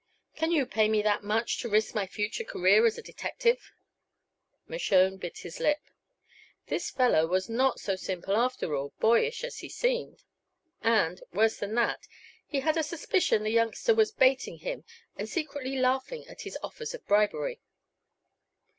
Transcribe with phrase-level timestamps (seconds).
[0.35, 3.71] Can you pay me that much to risk my future career as a detective?"
[4.67, 5.91] Mershone bit his lip.
[6.65, 10.23] This fellow was not so simple, after all, boyish as he seemed.
[10.81, 11.93] And, worse than all,
[12.47, 14.85] he had a suspicion the youngster was baiting him,
[15.17, 17.61] and secretly laughing at his offers of bribery.